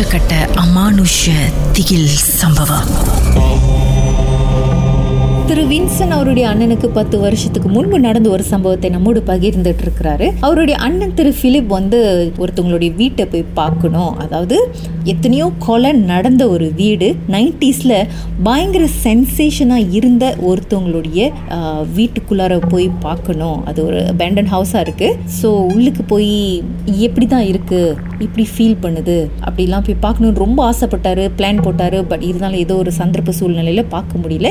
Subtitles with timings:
[0.00, 1.30] உச்சக்கட்ட அமானுஷ
[1.72, 2.88] திகில் சம்பவம்.
[5.50, 11.14] திரு வின்சன் அவருடைய அண்ணனுக்கு பத்து வருஷத்துக்கு முன்பு நடந்த ஒரு சம்பவத்தை நம்மோடு பகிர்ந்துட்டு இருக்கிறாரு அவருடைய அண்ணன்
[11.18, 11.98] திரு பிலிப் வந்து
[12.42, 14.12] ஒருத்தவங்களுடைய வீட்டை போய் பார்க்கணும்.
[14.24, 14.56] அதாவது
[15.12, 17.08] எத்தனையோ கொலை நடந்த ஒரு வீடு.
[17.34, 17.96] நைன்டிஸில்
[18.48, 21.18] பயங்கர சென்சேஷனாக இருந்த ஒருத்தவங்களுடைய
[21.96, 23.58] வீட்டுக்குள்ளார போய் பார்க்கணும்.
[23.72, 26.32] அது ஒரு பேண்டன் ஹவுஸாக இருக்குது ஸோ உள்ளுக்கு போய்
[27.08, 29.18] எப்படி தான் இருக்குது இப்படி ஃபீல் பண்ணுது?
[29.48, 31.26] அப்படிலாம் போய் பார்க்கணும்னு ரொம்ப ஆசைப்பட்டாரு.
[31.40, 31.98] பிளான் போட்டார்.
[32.12, 34.48] பட் இருந்தாலும் ஏதோ ஒரு சந்தர்ப்ப சூழ்நிலையில் பார்க்க முடியல.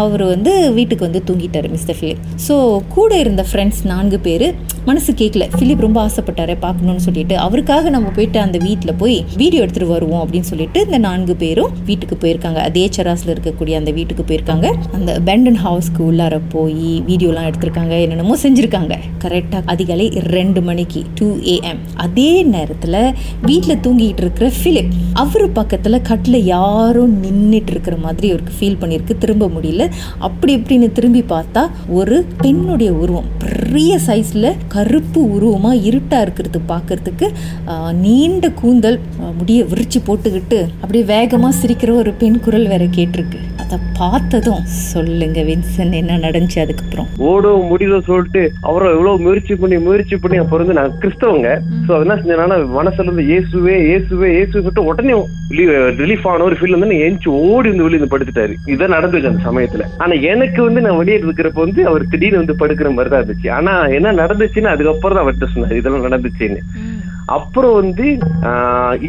[0.00, 0.39] அவர் வந்து
[0.74, 2.22] வீட்டுக்கு வந்து தூங்கிட்டாரு மிஸ்டர் ஃபிலிப்.
[2.48, 7.38] ஸோ கூட இருந்த ஃப்ரெண்ட்ஸ் நான்கு பேர் மனசு கேட்கல ஃபிலிப் ரொம்ப ஆசைப்பட்டாரு பார்க்கணும்னு சொல்லிட்டு.
[7.38, 12.16] அவருக்காக நம்ம போயிட்டு அந்த வீட்டில் போய் வீடியோ எடுத்துகிட்டு வருவோம் அப்படின்னு சொல்லிட்டு இந்த நான்கு பேரும் வீட்டுக்கு
[12.20, 12.54] போயிருக்காங்க.
[12.54, 14.74] அதே செராஸில் இருக்கக்கூடிய அந்த வீட்டுக்கு போயிருக்காங்க.
[14.92, 18.00] அந்த பெண்டன் ஹவுஸ்க்கு உள்ளார போய் வீடியோலாம் எடுத்திருக்காங்க.
[18.00, 18.96] என்னென்னமோ செஞ்சுருக்காங்க.
[19.24, 26.44] கரெக்டாக அதிகாலை ரெண்டு மணிக்கு டூ ஏஎம் அதே நேரத்தில் வீட்டில் தூங்கிட்டு இருக்கிற ஃபிலிப் அவர் பக்கத்தில் கட்டில்
[26.44, 29.18] யாரும் நின்றுட்டு இருக்கிற மாதிரி அவருக்கு ஃபீல் பண்ணியிருக்கு.
[29.18, 29.90] திரும்ப முடியல.
[30.18, 33.24] அப்படி இப்படின்னு திரும்பி பார்த்தா ஒரு பெண்ணுடைய உருவம்.
[33.38, 37.28] பெரிய சைஸில் கருப்பு உருவமாக இருட்டாக இருக்கிறது பார்க்கறதுக்கு
[38.04, 38.98] நீண்ட கூந்தல்
[39.40, 43.40] முடியை விரிச்சு போட்டுக்கிட்டு அப்படியே வேகமாக சிரிக்கிற ஒரு பெண் குரல் வேற கேட்டிருக்கு.
[43.70, 47.08] அதை பார்த்ததும் சொல்லுங்க வின்சன் என்ன நடந்துச்சு அதுக்கப்புறம்?
[47.28, 51.50] ஓடும் முடியல சொல்லிட்டு அவரும் எவ்வளவு முயற்சி பண்ணி முயற்சி பண்ணி அப்புறம் வந்து நான் கிறிஸ்தவங்க.
[51.86, 55.14] சோ என்ன செஞ்சேன்னா மனசுல இருந்து இயேசுவே இயேசுவே இயேசு சொல்லிட்டு உடனே
[56.00, 58.56] ரிலீஃப் ஆன ஒரு ஃபீல் வந்து எந்திச்சு ஓடி வந்து வெளியே படுத்துட்டாரு.
[58.74, 59.86] இதான் நடந்துச்சு அந்த சமயத்துல.
[60.02, 63.50] ஆனா எனக்கு வந்து நான் வெளியே இருக்கிறப்ப வந்து அவர் திடீர்னு வந்து படுக்கிற மாதிரி தான் இருந்துச்சு.
[63.58, 66.62] ஆனா என்ன நடந்துச்சுன்னு அதுக்கப்புறம் தான் அவர்கிட்ட சொன்னார் இதெல்லாம் நடந்துச்சுன்னு.
[67.34, 68.06] அப்புறம் வந்து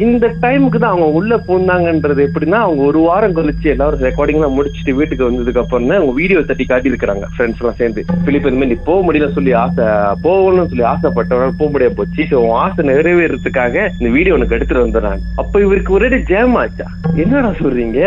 [0.02, 4.96] இந்த டைமுக்கு தான் அவங்க உள்ள போனாங்கன்றது எப்படின்னா அவங்க ஒரு வாரம் கழிச்சு எல்லாரும் ரெக்கார்டிங் எல்லாம் முடிச்சுட்டு
[4.98, 8.00] வீட்டுக்கு வந்ததுக்கு அப்புறம் தான் அவங்க வீடியோ தட்டி காட்டியிருக்கிறாங்க ஃப்ரெண்ட்ஸ் எல்லாம் சேர்ந்து.
[8.26, 9.86] பிலிப் இந்த மாதிரி நீ போக முடியல சொல்லி ஆசை
[10.24, 15.60] போகணும்னு சொல்லி ஆசைப்பட்டவனால போக முடியாது போச்சு ஸோ ஆசை நிறைவேறதுக்காக இந்த வீடியோ உனக்கு எடுத்துட்டு வந்துடுறாங்க அப்ப
[15.60, 16.86] இவருக்கு ஒரே ஜேம் ஆச்சா?
[17.22, 18.00] என்னடா சொல்றீங்க?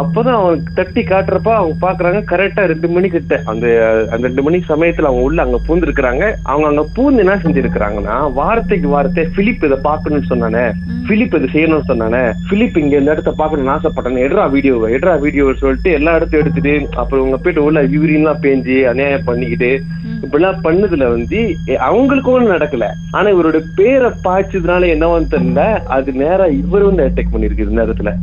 [0.00, 3.66] அப்பதான் அவனுக்கு தட்டி காட்டுறப்ப அவங்க பாக்குறாங்க கரெக்டா ரெண்டு மணி கிட்ட அந்த
[4.10, 9.24] அந்த ரெண்டு மணி சமயத்துல அவங்க உள்ள அங்க பூந்துருக்காங்க அவங்க அங்க பூந்து என்ன செஞ்சிருக்கிறாங்கன்னா வார்த்தைக்கு வார்த்தை
[9.48, 10.72] பிலிப் இதை பார்க்கணும்னு சொன்னானே.
[11.06, 12.32] பிலிப் இதை செய்யணும்னு சொன்னானே.
[12.48, 14.30] பிலிப் இங்க இந்த இடத்த பார்க்கணும்னு ஆசைப்பட்டானே.
[14.30, 19.24] எடுறா வீடியோவை எடுறா வீடியோவை சொல்லிட்டு எல்லா இடத்தையும் எடுத்துட்டு அப்புறம் உங்க போயிட்டு உள்ள யூரின்லாம் பேஞ்சு அநியாயம்
[19.24, 19.82] பண்ணிக்கிட்டு
[20.22, 22.86] இப்படிலாம் பண்ணதுல வந்து எ- அவங்களுக்கு ஒண்ணும் நடக்கல.
[23.10, 28.14] ஆனா இவரோட பேரை பாய்ச்சதுனால என்னவான்னு தெரியல அது நேரா இவர் வந்து அட்டாக் பண்ணிருக்கு இந்த இடத்துல.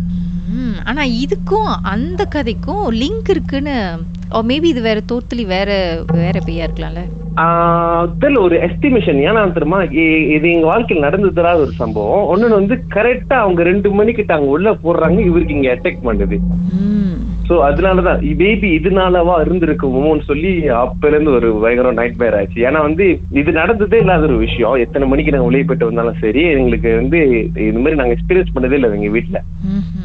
[0.86, 3.98] ஆனா இதுக்கும் அந்த கதைக்கும் லிங்க் இருக்குன்னு
[4.50, 5.70] மேபி இது வேற டோட்டலி வேற
[6.14, 7.04] வேற பேயா இருக்கலாம்ல?
[8.22, 9.80] தெரியல ஒரு எஸ்டிமேஷன் ஏன்னா தெரியுமா?
[10.36, 12.28] இது எங்க வாழ்க்கையில் நடந்ததுலாத ஒரு சம்பவம்.
[12.34, 16.38] ஒண்ணு வந்து கரெக்டா அவங்க ரெண்டு மணிக்கிட்ட அங்க உள்ள போடுறாங்க இவருக்கு இங்க அட்டாக் பண்ணுது.
[17.48, 20.54] சோ அதனாலதான் பேபி இதனாலவா இருந்திருக்குமோன்னு சொல்லி
[20.84, 22.60] அப்பல இருந்து ஒரு பயங்கர நைட் மேர் ஆச்சு.
[22.68, 23.06] ஏன்னா வந்து
[23.42, 24.76] இது நடந்ததே இல்லாத ஒரு விஷயம்.
[24.86, 27.20] எத்தனை மணிக்கு நாங்க வெளியே போயிட்டு வந்தாலும் சரி எங்களுக்கு வந்து
[27.68, 29.42] இந்த மாதிரி நாங்க எக்ஸ்பீரியன்ஸ் பண்ணதே இல்லை எங்க வீட்டுல.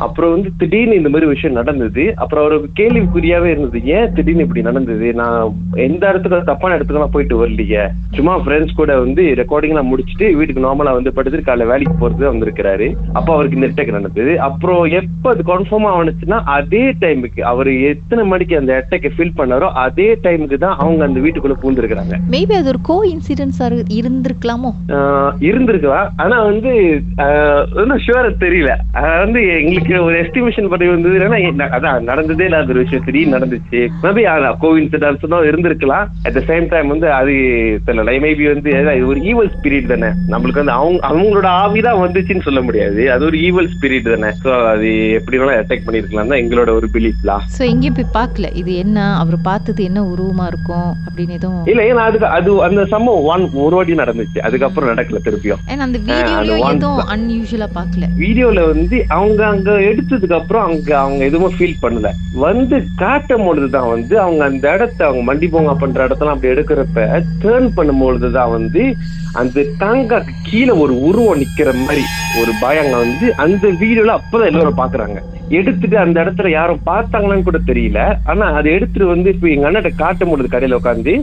[0.06, 2.04] அப்புறம் வந்து திடீர்னு இந்த மாதிரி விஷயம் நடந்தது.
[2.22, 5.08] அப்புறம் அவருக்கு கேள்விக்குறியாவே இருந்தது ஏன் திடீர்னு இப்படி நடந்தது?
[5.20, 5.56] நான்
[5.86, 7.84] எந்த இடத்துக்கு தப்பான இடத்துக்குலாம் போயிட்டு வரலையே?
[8.16, 12.88] சும்மா ஃப்ரெண்ட்ஸ் கூட வந்து ரெக்கார்டிங் எல்லாம் முடிச்சுட்டு வீட்டுக்கு நார்மலா வந்து படுத்துட்டு காலைல வேலைக்கு போறது வந்திருக்கிறாரு.
[13.18, 14.32] அப்ப அவருக்கு இந்த அட்டாக் நடந்தது.
[14.48, 20.08] அப்புறம் எப்ப அது கன்ஃபார்ம் ஆனுச்சுன்னா அதே டைமுக்கு அவர் எத்தனை மணிக்கு அந்த அட்டாக்கை ஃபீல் பண்ணாரோ அதே
[20.24, 22.16] டைமுக்கு தான் அவங்க அந்த வீட்டுக்குள்ள பூந்துருக்கிறாங்க.
[22.34, 23.68] மேபி அது ஒரு கோ இன்சிடென்ஸா
[24.00, 24.72] இருந்திருக்கலாமோ?
[25.48, 26.08] இருந்திருக்கலாம்.
[26.24, 26.72] ஆனா வந்து
[28.06, 28.72] ஷுவரா தெரியல.
[29.22, 33.04] வந்து எங்களுக்கு ஒரு எஸ்டிமேஷன் பண்ணி வந்தது ந- அதான் நடந்ததே இல்லாத ஒரு விஷயம்.
[33.04, 33.88] திடீர்னு நடந்துச்சு.
[34.02, 36.06] மேபி கோவின்சிடன்ஸ் தான் இருந்திருக்கலாம்.
[36.22, 37.32] அட் த சேம் டைம் வந்து அது
[37.86, 38.08] தெரியல.
[38.20, 40.12] மேபி வந்து ஒரு ஈவல் ஸ்பிரிட் தானே.
[40.28, 43.12] நம்மளுக்கு வந்து அவங்க அவங்களோட ஆவிதான் வந்துச்சுன்னு சொல்ல முடியாது.
[43.12, 44.34] அது ஒரு ஈவல் ஸ்பிரிட் தானே.
[44.44, 48.56] ஸோ அது எப்படி வேணாலும் அட்டாக் பண்ணிருக்கலாம் தான் எங்களோட ஒரு பிலீஃப்லாம் சோ எங்கேயும் போய் பார்க்கல.
[48.56, 49.16] இது என்ன?
[49.16, 50.94] அவர் பார்த்தது என்ன உருவமா இருக்கும்?
[51.04, 54.38] அப்படின்னு எதுவும் இல்ல ஏன்னா அதுக்கு அது அந்த சம்பவம் ஒன் ஒரு வாட்டி நடந்துச்சு.
[54.38, 55.58] அதுக்கப்புறம் நடக்கல திருப்பியும்.
[55.68, 58.04] ஏன்னா அந்த எதுவும் அன்யூஷுவலா பார்க்கல.
[58.18, 62.08] வீடியோல வந்து அவங்க அங்க எடுத்ததுக்கு அப்புறம் அங்க அவங்க எதுவும் ஃபீல் பண்ணல.
[62.38, 67.06] வந்து காட்டும் பொழுதுதான் வந்து அவங்க அந்த இடத்த அவங்க மண்டி போங்க பண்ற இடத்தெல்லாம் அப்படி எடுக்கிறப்ப
[67.44, 68.82] டேர்ன் பண்ணும் பொழுதுதான் வந்து
[69.32, 72.04] அந்த தங்க கீழே ஒரு உருவம் நிக்கிற மாதிரி
[72.40, 75.18] ஒரு பயங்க வந்து அந்த வீடியோல அப்பதான் எல்லாரும் பாக்குறாங்க.
[75.48, 78.00] எடுத்துட்டு அந்த இடத்துல யாரும் பார்த்தாங்களான்னு கூட தெரியல.
[78.24, 81.14] ஆனா அதை எடுத்துட்டு வந்து இப்ப எங்க அண்ணாட்ட காட்டும் பொழுது கடையில உட்காந்து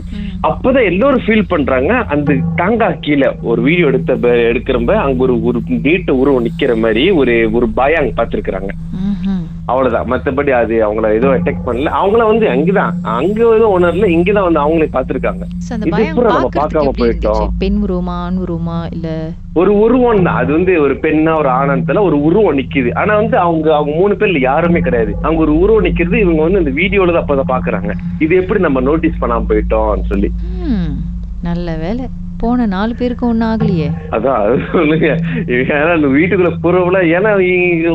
[0.42, 1.94] அப்பதான் எல்லாரும் ஃபீல் பண்றாங்க.
[1.94, 7.10] அந்த தாங்கா கீழே ஒரு வீடியோ எடுத்த ப- எடுக்கிறப்ப அங்க ஒரு ஒரு நீட்ட உருவம் நிக்கிற மாதிரி
[7.10, 8.68] ஒரு ஒரு பயாங் பார்த்திருக்கிறாங்க.
[9.68, 10.08] அவ்வளவுதான்.
[10.10, 11.90] மத்தபடி அது அவங்கள எதுவும் அட்டாக் பண்ணல.
[12.00, 12.92] அவங்கள வந்து அங்கதான்.
[13.16, 15.44] அங்க எதுவும் உணரல இங்கதான் வந்து அவங்களே பார்த்திருக்காங்க.
[15.82, 16.00] நம்ம
[16.36, 17.48] பார்க்காம எப்படி போயிட்டோம்.
[17.58, 18.78] பெண் உருவமா ஆண் உருவமா?
[18.90, 19.08] இல்ல
[19.54, 20.38] ஒரு உருவம் தான்.
[20.42, 22.90] அது வந்து ஒரு பெண்ணா ஒரு ஆனந்தத்துல ஒரு உருவம் நிக்குது.
[22.94, 25.12] ஆனா வந்து அவங்க அவங்க மூணு பேர்ல யாருமே கிடையாது.
[25.22, 29.20] அவங்க ஒரு உருவம் நிக்கிறது இவங்க வந்து இந்த வீடியோல தான் அப்பதான் பாக்குறாங்க இது எப்படி நம்ம நோட்டீஸ்
[29.20, 30.30] பண்ணாம போயிட்டோம்னு சொல்லி.
[31.42, 32.06] நல்ல வேலை.
[32.42, 33.88] போன நாலு பேருக்கும் ஒன்றும் ஆகலையே.
[34.16, 35.08] அதான் அது சொல்லுங்க.
[35.56, 37.32] ஏன்னா வீட்டுக்குள்ள புறவுல ஏன்னா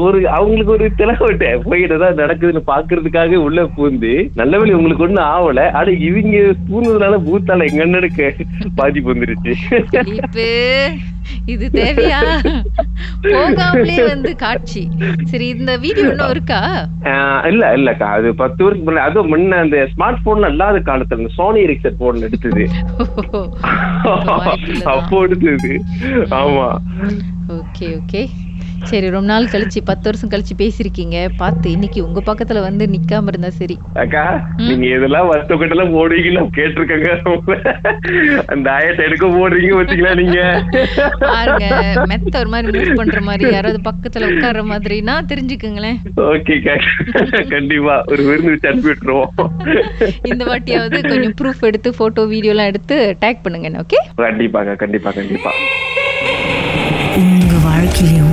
[0.08, 1.48] ஒரு அவங்களுக்கு ஒரு திலகவிட்ட.
[1.68, 5.66] போயிட்டு தான் நடக்குதுன்னு பாக்குறதுக்காக உள்ள பூந்து நல்ல வேளை உங்களுக்கு ஒண்ணும் ஆவல.
[5.80, 8.28] ஆனா இவங்க பூந்ததுனால பூத்தால எங்க அண்ணனுக்கு
[8.82, 9.54] பாதிப்பு வந்துருச்சு.
[11.46, 12.42] இது தேவையா?
[13.26, 14.90] போகாமலே வந்து காட்சி.
[15.24, 16.88] சரி இந்த வீடியோ இன்னும் இருக்கா?
[17.48, 21.66] இல்ல இல்லக்கா அது பத்து வருஷம் முன்ன அதுவும் முன்ன அந்த ஸ்மார்ட் போன் இல்லாத காலத்துல இந்த சோனி
[21.66, 22.70] எரிக்சர் போன் எடுத்தது.
[24.94, 25.82] அப்போ எடுத்தது.
[26.38, 26.82] ஆமா.
[27.58, 28.30] Okay okay.
[28.90, 31.18] சரி ரொம்ப நாள் கழிச்சு பத்து வருஷம் கழிச்சு பேசியிருக்கீங்க.
[31.42, 33.76] பார்த்து இன்னைக்கு உங்க பக்கத்துல வந்து நிக்காம இருந்தா சரி.
[34.04, 34.24] அக்கா
[34.68, 37.10] நீங்க இதெல்லாம் வருத்தப்பட்டு எல்லாம் போடுவீங்கன்னு கேட்டிருக்கங்க.
[38.54, 40.40] அந்த ஆயத்தை எடுக்க போடுறீங்க வச்சுக்கலாம் நீங்க.
[41.26, 41.66] பாருங்க
[42.12, 46.00] மெத்த ஒரு மாதிரி மூவ் பண்ற மாதிரி யாராவது பக்கத்துல உட்கார்ற மாதிரினா தெரிஞ்சுக்குங்களேன்.
[46.30, 46.76] ஓகேக்கா
[47.56, 47.98] கண்டிப்பா.
[48.12, 49.32] ஒரு விருந்து வச்சு அனுப்பி விட்டுருவோம்.
[50.32, 55.54] இந்த வாட்டியாவது கொஞ்சம் ப்ரூஃப் எடுத்து போட்டோ வீடியோ எல்லாம் எடுத்து டேக் பண்ணுங்க ஓகே கண்டிப்பாங்க கண்டிப்பா கண்டிப்பா.
[57.22, 58.33] உங்க வாழ்க்கையிலும்